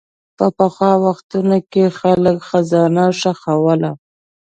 [0.37, 3.91] په پخوا وختونو کې خلک خزانه ښخوله.